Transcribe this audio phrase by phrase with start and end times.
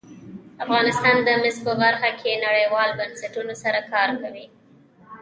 [0.63, 4.45] افغانستان د مس په برخه کې نړیوالو بنسټونو سره کار کوي.